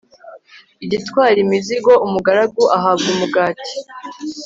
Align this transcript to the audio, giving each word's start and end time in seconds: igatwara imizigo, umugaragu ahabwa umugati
igatwara 0.83 1.37
imizigo, 1.45 1.91
umugaragu 2.05 2.63
ahabwa 2.77 3.07
umugati 3.15 3.71